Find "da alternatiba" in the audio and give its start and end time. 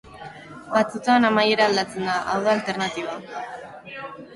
2.49-3.23